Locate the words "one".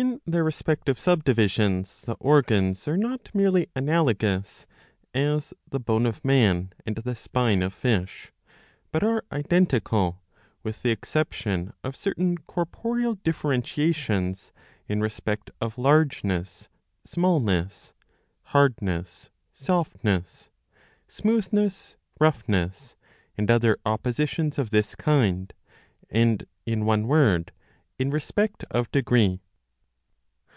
26.84-27.08